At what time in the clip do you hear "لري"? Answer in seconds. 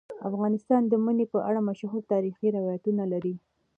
3.13-3.35